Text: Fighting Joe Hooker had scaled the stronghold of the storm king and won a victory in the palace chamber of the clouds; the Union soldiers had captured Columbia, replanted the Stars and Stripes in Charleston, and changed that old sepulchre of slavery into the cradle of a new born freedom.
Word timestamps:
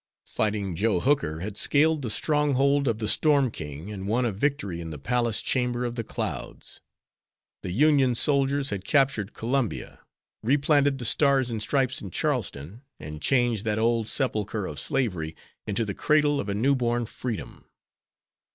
Fighting 0.25 0.75
Joe 0.75 0.99
Hooker 0.99 1.41
had 1.41 1.57
scaled 1.57 2.01
the 2.01 2.09
stronghold 2.09 2.87
of 2.87 2.97
the 2.97 3.07
storm 3.07 3.51
king 3.51 3.91
and 3.91 4.07
won 4.07 4.25
a 4.25 4.31
victory 4.31 4.81
in 4.81 4.89
the 4.89 4.97
palace 4.97 5.43
chamber 5.43 5.85
of 5.85 5.95
the 5.95 6.03
clouds; 6.03 6.81
the 7.61 7.69
Union 7.71 8.15
soldiers 8.15 8.71
had 8.71 8.83
captured 8.83 9.35
Columbia, 9.35 9.99
replanted 10.41 10.97
the 10.97 11.05
Stars 11.05 11.51
and 11.51 11.61
Stripes 11.61 12.01
in 12.01 12.09
Charleston, 12.09 12.81
and 12.99 13.21
changed 13.21 13.63
that 13.65 13.77
old 13.77 14.07
sepulchre 14.07 14.65
of 14.65 14.79
slavery 14.79 15.35
into 15.67 15.85
the 15.85 15.93
cradle 15.93 16.39
of 16.39 16.49
a 16.49 16.55
new 16.55 16.73
born 16.73 17.05
freedom. 17.05 17.65